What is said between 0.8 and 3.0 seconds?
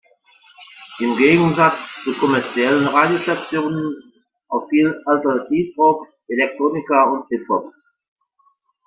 Im Gegensatz zu kommerziellen